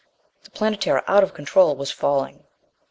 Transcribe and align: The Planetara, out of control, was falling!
The 0.45 0.49
Planetara, 0.49 1.03
out 1.07 1.21
of 1.21 1.35
control, 1.35 1.75
was 1.75 1.91
falling! 1.91 2.43